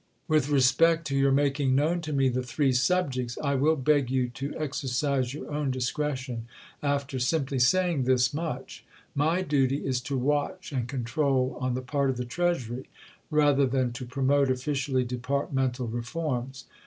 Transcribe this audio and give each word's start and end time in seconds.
With 0.27 0.49
respect 0.49 1.05
to 1.05 1.15
your 1.15 1.31
making 1.31 1.75
known 1.75 2.01
to 2.01 2.11
me 2.11 2.27
the 2.27 2.41
"three 2.41 2.73
subjects" 2.73 3.37
I 3.43 3.53
will 3.53 3.75
beg 3.75 4.09
you 4.09 4.29
to 4.29 4.51
exercise 4.57 5.31
your 5.35 5.51
own 5.53 5.69
discretion 5.69 6.47
after 6.81 7.19
simply 7.19 7.59
saying 7.59 8.05
this 8.05 8.33
much; 8.33 8.83
my 9.13 9.43
duty 9.43 9.85
is 9.85 10.01
to 10.09 10.17
watch 10.17 10.71
and 10.71 10.87
control 10.87 11.55
on 11.59 11.75
the 11.75 11.83
part 11.83 12.09
of 12.09 12.17
the 12.17 12.25
Treasury 12.25 12.89
rather 13.29 13.67
than 13.67 13.91
to 13.93 14.05
promote 14.07 14.49
officially 14.49 15.03
departmental 15.03 15.85
reforms. 15.87 16.65